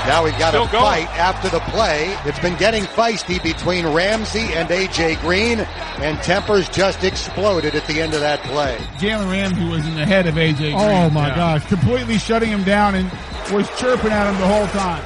[0.07, 2.17] Now we've got a fight after the play.
[2.25, 8.01] It's been getting feisty between Ramsey and AJ Green, and tempers just exploded at the
[8.01, 8.77] end of that play.
[8.99, 10.75] Jalen Ramsey was in the head of AJ Green.
[10.75, 13.11] Oh, my gosh, completely shutting him down and
[13.53, 15.05] was chirping at him the whole time.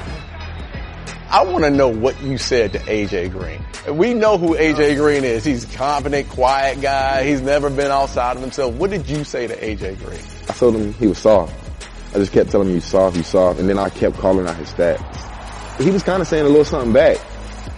[1.29, 3.61] I want to know what you said to AJ Green.
[3.97, 5.43] We know who AJ Green is.
[5.43, 7.25] He's a confident, quiet guy.
[7.25, 8.73] He's never been outside of himself.
[8.75, 10.21] What did you say to AJ Green?
[10.47, 11.53] I told him he was soft.
[12.15, 14.55] I just kept telling him he's soft, he's soft, and then I kept calling out
[14.55, 15.81] his stats.
[15.81, 17.17] He was kind of saying a little something back.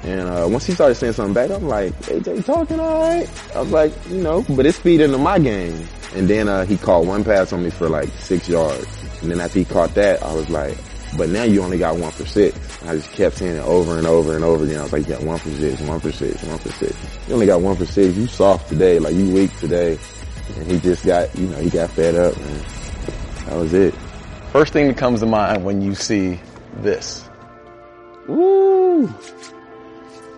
[0.04, 3.28] And uh, once he started saying something back, I'm like, AJ talking all right.
[3.56, 5.88] I was like, you know, but it's feed into my game.
[6.13, 8.86] And then uh, he caught one pass on me for like six yards.
[9.23, 10.78] And then after he caught that, I was like,
[11.17, 12.56] but now you only got one for six.
[12.84, 14.82] I just kept saying it over and over and over again.
[14.82, 16.95] I was like, you got one for six, one for six, one for six.
[17.28, 18.15] You only got one for six.
[18.15, 19.97] You soft today, like you weak today.
[20.58, 22.63] And he just got, you know, he got fed up, man.
[23.47, 23.95] That was it.
[24.58, 26.39] First thing that comes to mind when you see
[26.78, 27.30] this.
[28.28, 29.08] Woo!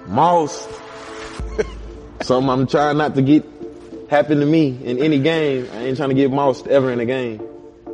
[0.07, 0.67] Moss.
[2.23, 3.45] Something I'm trying not to get
[4.09, 5.69] happen to me in any game.
[5.71, 7.41] I ain't trying to get mossed ever in a game.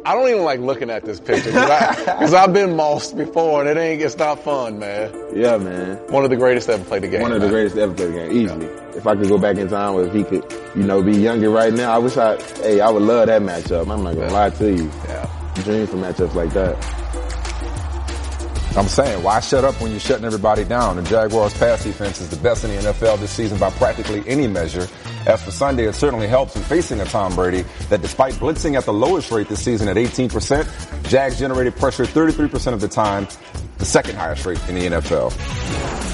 [0.03, 3.79] I don't even like looking at this picture because I've been mossed before and it
[3.79, 5.13] ain't, it's not fun, man.
[5.35, 5.97] Yeah, man.
[6.07, 7.21] One of the greatest ever played the game.
[7.21, 7.47] One of man.
[7.47, 8.65] the greatest ever played the game, easily.
[8.65, 8.95] Yeah.
[8.95, 10.43] If I could go back in time, or if he could,
[10.75, 13.81] you know, be younger right now, I wish I, hey, I would love that matchup.
[13.81, 14.31] I'm not gonna yeah.
[14.31, 14.91] lie to you.
[15.07, 15.34] Yeah.
[15.63, 16.75] Dream for matchups like that.
[18.77, 20.97] I'm saying, why shut up when you're shutting everybody down?
[20.97, 24.47] The Jaguars pass defense is the best in the NFL this season by practically any
[24.47, 24.85] measure.
[25.25, 28.83] As for Sunday, it certainly helps in facing a Tom Brady that despite blitzing at
[28.83, 33.27] the lowest rate this season at 18%, Jags generated pressure 33% of the time,
[33.77, 36.04] the second highest rate in the NFL.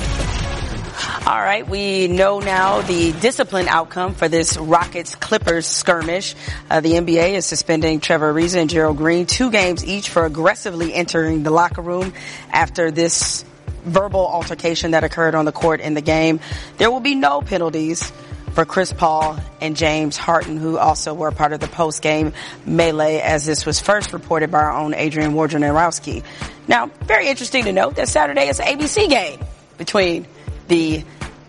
[1.23, 6.33] All right, we know now the discipline outcome for this Rockets Clippers skirmish.
[6.67, 10.95] Uh, the NBA is suspending Trevor Ariza and Gerald Green two games each for aggressively
[10.95, 12.11] entering the locker room
[12.51, 13.45] after this
[13.83, 16.39] verbal altercation that occurred on the court in the game.
[16.77, 18.11] There will be no penalties
[18.53, 22.33] for Chris Paul and James Harden, who also were part of the post-game
[22.65, 26.23] melee, as this was first reported by our own Adrian Wojnarowski.
[26.67, 29.39] Now, very interesting to note that Saturday is an ABC game
[29.77, 30.25] between
[30.71, 31.03] the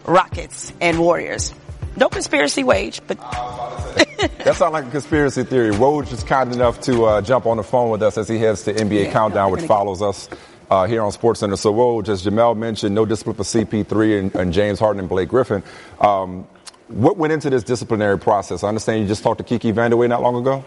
[0.05, 1.55] Rockets and Warriors.
[1.97, 3.19] No conspiracy wage, but
[4.45, 5.71] that sounds like a conspiracy theory.
[5.71, 8.65] Woj is kind enough to uh, jump on the phone with us as he heads
[8.65, 10.09] to NBA yeah, Countdown, no, which follows go.
[10.09, 10.29] us
[10.71, 11.57] uh, here on SportsCenter.
[11.57, 15.29] So Woj, as Jemele mentioned, no discipline for CP3 and, and James Harden and Blake
[15.29, 15.63] Griffin.
[16.01, 16.45] Um,
[16.89, 18.65] what went into this disciplinary process?
[18.65, 20.65] I understand you just talked to Kiki Vandeweghe not long ago.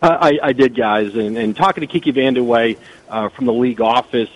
[0.00, 3.80] Uh, I, I, did, guys, and, and, talking to Kiki Vandeweghe uh, from the league
[3.80, 4.30] office,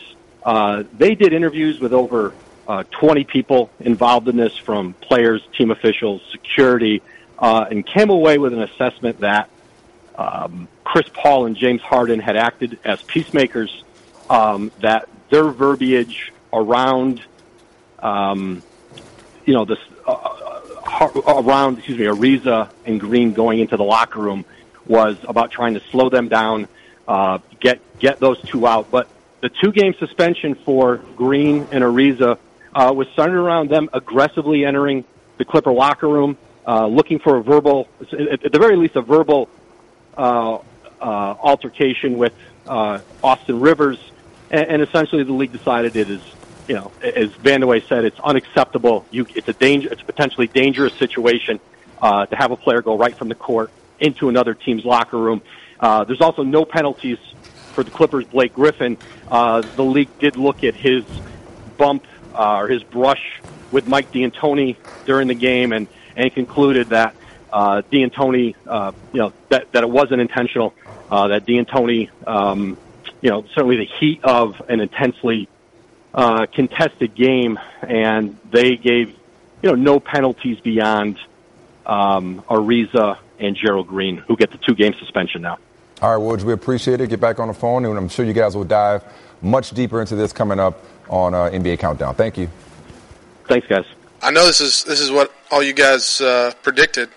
[0.44, 2.32] uh, they did interviews with over
[2.68, 7.02] uh, 20 people involved in this from players, team officials, security,
[7.38, 9.48] uh, and came away with an assessment that
[10.16, 13.84] um, Chris Paul and James Harden had acted as peacemakers,
[14.30, 17.20] um, that their verbiage around,
[17.98, 18.62] um,
[19.44, 24.20] you know, this uh, uh around, excuse me, Ariza and Green going into the locker
[24.20, 24.44] room
[24.86, 26.68] was about trying to slow them down,
[27.06, 28.90] uh, get get those two out.
[28.90, 29.08] But
[29.40, 32.38] the two game suspension for Green and Ariza
[32.76, 35.02] uh, was centered around them aggressively entering
[35.38, 36.36] the Clipper locker room,
[36.66, 39.48] uh, looking for a verbal, at the very least, a verbal
[40.16, 40.60] uh, uh,
[41.00, 42.34] altercation with
[42.66, 43.98] uh, Austin Rivers,
[44.50, 46.20] and, and essentially the league decided it is,
[46.68, 49.06] you know, as Vandeweghe said, it's unacceptable.
[49.10, 51.60] You, it's a danger, it's a potentially dangerous situation
[52.02, 55.40] uh, to have a player go right from the court into another team's locker room.
[55.80, 57.18] There's also no penalties
[57.72, 58.98] for the Clippers' Blake Griffin.
[59.30, 61.04] The league did look at his
[61.78, 62.04] bump
[62.36, 63.40] uh, or his brush
[63.72, 67.14] with Mike D'Antoni during the game, and and concluded that
[67.52, 70.74] uh, D'Antoni, uh, you know, that that it wasn't intentional.
[71.10, 72.76] Uh, that D'Antoni, um,
[73.20, 75.48] you know, certainly the heat of an intensely
[76.12, 79.10] uh, contested game, and they gave,
[79.62, 81.18] you know, no penalties beyond
[81.84, 85.58] um, Ariza and Gerald Green, who get the two game suspension now.
[86.02, 87.08] All right, Woj, we appreciate it.
[87.08, 89.02] Get back on the phone, and I'm sure you guys will dive
[89.40, 92.14] much deeper into this coming up on uh, NBA Countdown.
[92.14, 92.50] Thank you.
[93.48, 93.84] Thanks, guys.
[94.22, 97.08] I know this is this is what all you guys uh, predicted,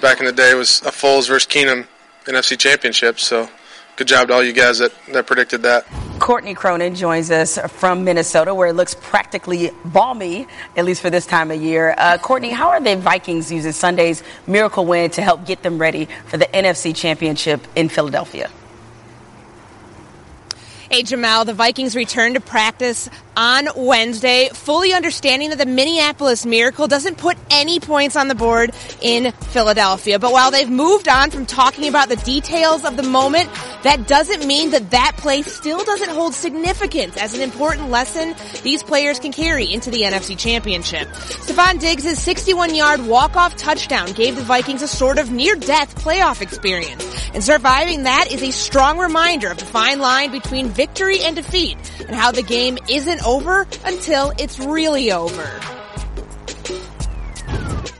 [0.00, 1.86] back in the day was a Foles versus Keenum
[2.24, 3.18] NFC Championship.
[3.18, 3.48] So
[3.96, 5.86] good job to all you guys that, that predicted that.
[6.28, 11.24] Courtney Cronin joins us from Minnesota, where it looks practically balmy, at least for this
[11.24, 11.94] time of year.
[11.96, 16.06] Uh, Courtney, how are the Vikings using Sunday's miracle win to help get them ready
[16.26, 18.50] for the NFC Championship in Philadelphia?
[20.90, 26.88] Hey, Jamal, the Vikings return to practice on Wednesday, fully understanding that the Minneapolis Miracle
[26.88, 28.72] doesn't put any points on the board
[29.02, 30.18] in Philadelphia.
[30.18, 33.50] But while they've moved on from talking about the details of the moment,
[33.84, 38.82] that doesn't mean that that play still doesn't hold significance as an important lesson these
[38.82, 41.06] players can carry into the NFC Championship.
[41.08, 47.04] Stefon Diggs' 61-yard walk-off touchdown gave the Vikings a sort of near-death playoff experience.
[47.34, 51.76] And surviving that is a strong reminder of the fine line between victory and defeat
[52.06, 55.42] and how the game isn't over until it's really over.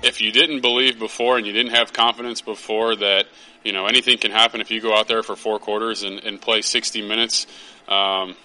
[0.00, 3.26] If you didn't believe before and you didn't have confidence before that,
[3.64, 6.40] you know, anything can happen if you go out there for four quarters and, and
[6.40, 7.48] play 60 minutes,
[7.88, 8.36] um,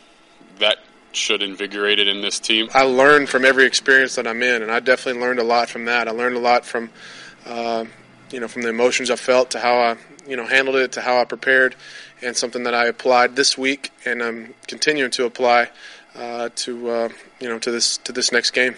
[0.58, 0.78] that
[1.12, 2.70] should invigorate it in this team.
[2.74, 5.86] I learned from every experience that I'm in, and I definitely learned a lot from
[5.86, 6.08] that.
[6.08, 6.90] I learned a lot from,
[7.46, 7.86] uh,
[8.34, 11.02] you know, from the emotions I felt to how I, you know, handled it to
[11.02, 11.76] how I prepared,
[12.22, 15.70] and something that I applied this week and I'm continuing to apply
[16.16, 18.76] uh, to uh, you know to this to this next game.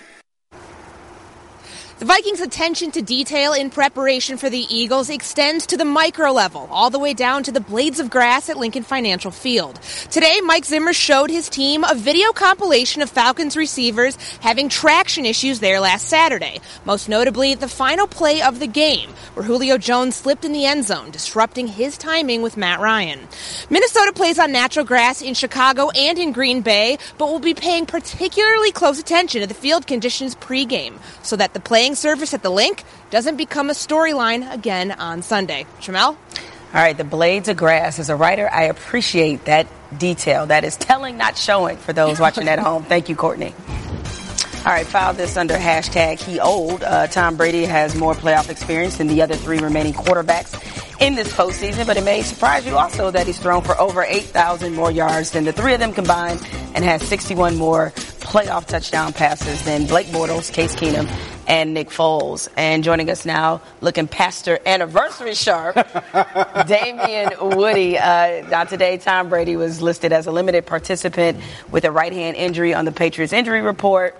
[1.97, 6.67] The Vikings' attention to detail in preparation for the Eagles extends to the micro level,
[6.69, 9.79] all the way down to the blades of grass at Lincoln Financial Field.
[10.11, 15.61] Today, Mike Zimmer showed his team a video compilation of Falcons receivers having traction issues
[15.61, 16.59] there last Saturday.
[16.83, 20.83] Most notably, the final play of the game, where Julio Jones slipped in the end
[20.83, 23.25] zone, disrupting his timing with Matt Ryan.
[23.69, 27.85] Minnesota plays on natural grass in Chicago and in Green Bay, but will be paying
[27.85, 32.41] particularly close attention to the field conditions pregame, so that the play playing surface at
[32.41, 35.67] the link doesn't become a storyline again on Sunday.
[35.79, 36.17] Jemele?
[36.17, 36.17] All
[36.73, 37.99] right, the blades of grass.
[37.99, 40.47] As a writer, I appreciate that detail.
[40.47, 42.85] That is telling, not showing for those watching at home.
[42.85, 43.53] Thank you, Courtney.
[44.65, 46.81] All right, file this under hashtag he old.
[46.81, 50.59] Uh, Tom Brady has more playoff experience than the other three remaining quarterbacks
[50.99, 54.73] in this postseason, but it may surprise you also that he's thrown for over 8,000
[54.73, 56.41] more yards than the three of them combined
[56.73, 61.07] and has 61 more playoff touchdown passes than Blake Bortles, Case Keenum,
[61.47, 62.49] and Nick Foles.
[62.57, 65.75] And joining us now, looking past their anniversary sharp,
[66.67, 67.97] Damien Woody.
[67.97, 71.39] Uh, now today, Tom Brady was listed as a limited participant
[71.71, 74.15] with a right hand injury on the Patriots injury report.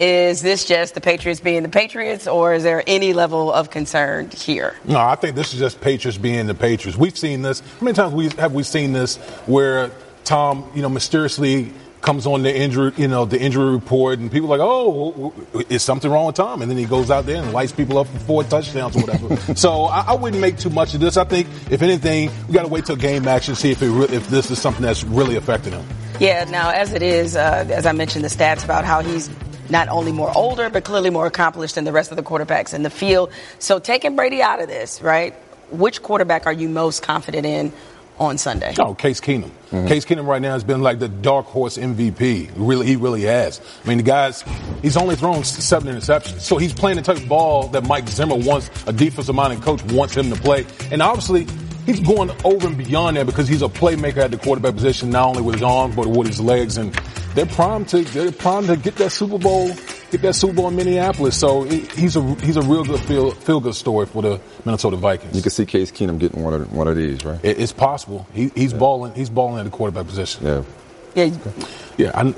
[0.00, 4.30] Is this just the Patriots being the Patriots, or is there any level of concern
[4.30, 4.76] here?
[4.84, 6.96] No, I think this is just Patriots being the Patriots.
[6.96, 7.60] We've seen this.
[7.60, 9.90] How many times we have we seen this where
[10.22, 14.52] Tom, you know, mysteriously comes on the injury, you know, the injury report, and people
[14.52, 15.32] are like, oh,
[15.68, 16.62] is something wrong with Tom?
[16.62, 19.36] And then he goes out there and lights people up for four touchdowns or whatever.
[19.56, 21.16] so I, I, wouldn't make too much of this.
[21.16, 23.90] I think, if anything, we got to wait till game action to see if it
[23.90, 25.86] re- if this is something that's really affecting him.
[26.20, 26.44] Yeah.
[26.44, 29.30] Now, as it is, uh, as I mentioned, the stats about how he's
[29.70, 32.82] not only more older, but clearly more accomplished than the rest of the quarterbacks in
[32.82, 33.30] the field.
[33.58, 35.34] So taking Brady out of this, right?
[35.70, 37.72] Which quarterback are you most confident in
[38.18, 38.74] on Sunday?
[38.78, 39.50] Oh, Case Keenum.
[39.70, 39.86] Mm-hmm.
[39.86, 42.50] Case Keenum right now has been like the dark horse MVP.
[42.56, 43.60] Really, he really has.
[43.84, 44.44] I mean, the guy's
[44.82, 48.36] he's only thrown seven interceptions, so he's playing the type of ball that Mike Zimmer
[48.36, 51.46] wants, a defensive minded coach wants him to play, and obviously.
[51.86, 55.28] He's going over and beyond that because he's a playmaker at the quarterback position, not
[55.28, 56.76] only with his arms but with his legs.
[56.76, 56.92] And
[57.34, 59.70] they're primed to they're primed to get that Super Bowl,
[60.10, 61.38] get that Super Bowl in Minneapolis.
[61.38, 65.36] So he's a he's a real good feel feel good story for the Minnesota Vikings.
[65.36, 67.40] You can see Case Keenum getting one of one of these, right?
[67.44, 68.26] It, it's possible.
[68.32, 68.78] He, he's yeah.
[68.78, 69.14] balling.
[69.14, 70.46] He's balling at the quarterback position.
[70.46, 70.62] Yeah.
[71.14, 71.36] Yeah.
[71.96, 72.10] Yeah.
[72.14, 72.34] I,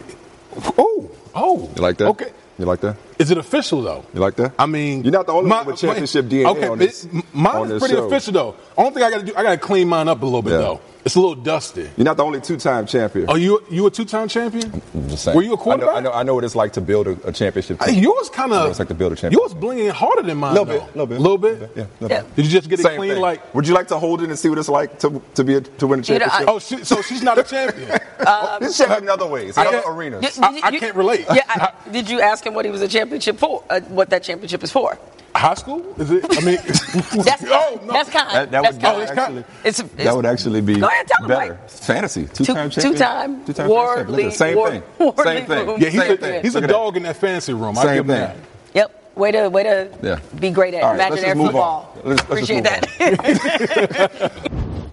[0.79, 1.11] oh.
[1.35, 1.71] Oh.
[1.77, 2.09] You like that?
[2.09, 2.33] Okay.
[2.59, 2.97] You like that?
[3.19, 4.05] Is it official though?
[4.13, 4.53] You like that?
[4.59, 7.09] I mean, you're not the only my, one with championship my, DNA okay, on this.
[7.33, 8.07] Mine on is pretty show.
[8.07, 8.57] official though.
[8.77, 10.53] Only thing I got to do, I got to clean mine up a little bit
[10.53, 10.59] yeah.
[10.59, 10.81] though.
[11.05, 11.89] It's a little dusty.
[11.97, 13.29] You're not the only two-time champion.
[13.29, 14.83] Are you you a two-time champion?
[14.95, 15.37] I'm just saying.
[15.37, 15.95] Were you a quarterback?
[15.97, 17.81] I know, I know, I know what it's like to build a, a championship.
[17.81, 18.03] Team.
[18.03, 18.69] yours kind of.
[18.71, 19.41] It's like to build a championship.
[19.41, 20.57] Yours blinging harder than mine.
[20.57, 20.87] A Little though.
[20.87, 21.73] bit, little bit, A little bit.
[21.77, 22.23] Yeah, little yeah.
[22.23, 22.37] Bit.
[22.37, 23.11] Did you just get Same it clean?
[23.13, 23.21] Thing.
[23.23, 25.55] Like, would you like to hold it and see what it's like to to be
[25.55, 26.39] a, to win a championship?
[26.41, 27.91] You know, I, oh, she, so she's not a champion.
[28.27, 30.21] um, This champion in other ways, in other arenas.
[30.21, 31.25] Did, did, I, I, can't relate.
[31.33, 31.43] Yeah.
[31.49, 33.65] I, did you ask him what he was a championship for?
[33.71, 34.99] Uh, what that championship is for?
[35.41, 35.95] High school?
[35.99, 36.23] Is it?
[36.29, 36.57] I mean,
[37.25, 37.93] that's, oh, no.
[37.95, 38.31] that's kind.
[38.31, 39.19] That, that that's would kind.
[39.19, 41.55] actually, it's, it's, that would actually be go ahead, tell better.
[41.55, 45.67] Him, Fantasy, two-time two, champion, two-time, two-time war league, same war, thing, war same thing.
[45.67, 45.81] Room.
[45.81, 46.43] Yeah, he's same a, thing.
[46.43, 47.75] he's a dog in that fancy room.
[47.75, 48.17] Same I give thing.
[48.17, 48.37] him that.
[48.75, 49.17] Yep.
[49.17, 50.21] Way to way to yeah.
[50.39, 51.97] be great at All right, imaginary football.
[52.05, 52.87] Let's, let's Appreciate that.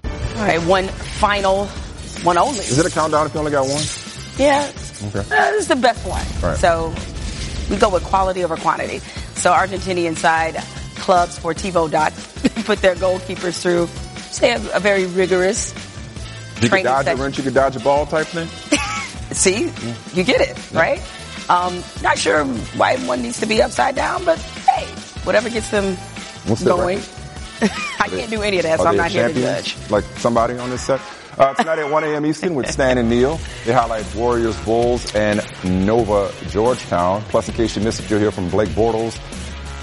[0.37, 1.65] All right, one final,
[2.23, 2.59] one only.
[2.59, 3.83] Is it a countdown if you only got one?
[4.37, 4.71] Yeah.
[5.09, 5.19] Okay.
[5.19, 6.25] Uh, this is the best one.
[6.41, 6.57] Right.
[6.57, 6.93] So
[7.69, 8.99] we go with quality over quantity.
[9.35, 10.55] So Argentinian side
[10.95, 12.13] Club Sportivo dot
[12.65, 13.87] put their goalkeepers through,
[14.31, 15.73] say, a, a very rigorous
[16.61, 18.47] You could dodge a wrench, you could dodge a ball type thing.
[19.31, 19.71] See,
[20.13, 21.01] you get it, right?
[21.49, 22.43] Um, not sure
[22.75, 24.85] why one needs to be upside down, but hey,
[25.23, 25.95] whatever gets them
[26.47, 26.99] What's going.
[27.99, 29.73] I can't do any of that, so I'm not here to champions?
[29.73, 29.91] judge.
[29.91, 31.01] Like somebody on this set.
[31.37, 32.25] Uh, tonight at 1 a.m.
[32.25, 33.39] Eastern with Stan and Neil.
[33.63, 37.21] They highlight Warriors, Bulls, and Nova Georgetown.
[37.29, 39.19] Plus, in case you missed it, you'll hear from Blake Bortles,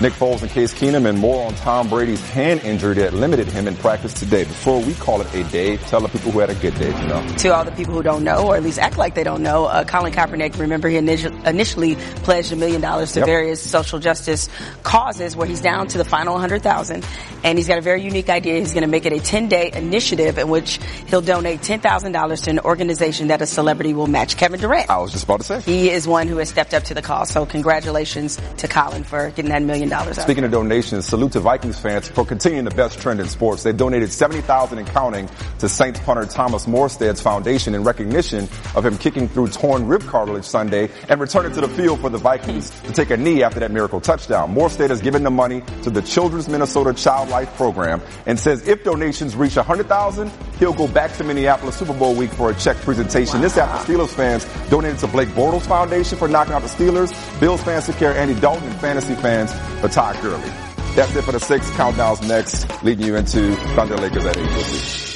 [0.01, 3.69] Nick Foles, and Case Keenum, and more on Tom Brady's hand injury that limited him
[3.69, 4.43] in practice today.
[4.43, 7.07] Before we call it a day, tell the people who had a good day, you
[7.07, 7.25] know.
[7.39, 9.67] To all the people who don't know, or at least act like they don't know,
[9.67, 13.27] uh, Colin Kaepernick, remember he initi- initially pledged a million dollars to Yep.
[13.27, 14.49] various social justice
[14.83, 17.07] causes where he's down to the final 100,000
[17.45, 18.59] and he's got a very unique idea.
[18.59, 22.51] He's going to make it a 10 day initiative in which he'll donate $10,000 to
[22.51, 24.91] an organization that a celebrity will match Kevin Durant.
[24.91, 25.61] I was just about to say.
[25.61, 27.27] He is one who has stepped up to the call.
[27.27, 30.19] So congratulations to Colin for getting that million dollars.
[30.19, 33.63] Speaking of donations, salute to Vikings fans for continuing the best trend in sports.
[33.63, 35.29] They've donated 70000 and counting
[35.59, 40.45] to Saints punter Thomas Morstead's foundation in recognition of him kicking through torn rib cartilage
[40.45, 43.71] Sunday and returning to the field for the Vikings to take a knee after that
[43.71, 44.55] miracle touchdown.
[44.55, 48.85] Morstead has given the money to the Children's Minnesota Child Life Program and says if
[48.85, 53.41] donations reach 100000 he'll go back to Minneapolis Super Bowl week for a check presentation.
[53.41, 57.63] This after Steelers fans donated to Blake Bortles Foundation for knocking out the Steelers, Bills
[57.63, 60.51] fans to care Andy Dalton, and fantasy fans for Todd Gurley.
[60.95, 61.69] That's it for the six.
[61.71, 65.14] Countdown's next, leading you into Thunder Lakers at 8.50.